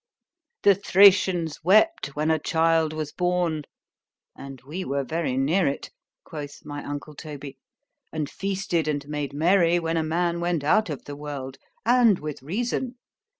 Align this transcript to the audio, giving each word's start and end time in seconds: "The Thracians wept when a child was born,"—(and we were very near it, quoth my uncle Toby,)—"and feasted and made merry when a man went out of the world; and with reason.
"The 0.63 0.73
Thracians 0.73 1.59
wept 1.63 2.15
when 2.15 2.31
a 2.31 2.39
child 2.39 2.91
was 2.91 3.11
born,"—(and 3.11 4.59
we 4.61 4.83
were 4.83 5.03
very 5.03 5.37
near 5.37 5.67
it, 5.67 5.91
quoth 6.23 6.65
my 6.65 6.83
uncle 6.83 7.13
Toby,)—"and 7.13 8.27
feasted 8.27 8.87
and 8.87 9.07
made 9.07 9.31
merry 9.33 9.77
when 9.77 9.97
a 9.97 10.03
man 10.03 10.39
went 10.39 10.63
out 10.63 10.89
of 10.89 11.05
the 11.05 11.15
world; 11.15 11.59
and 11.85 12.17
with 12.17 12.41
reason. 12.41 12.95